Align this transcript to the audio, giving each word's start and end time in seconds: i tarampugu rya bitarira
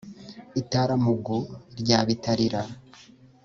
i 0.61 0.63
tarampugu 0.71 1.37
rya 1.79 1.99
bitarira 2.07 2.61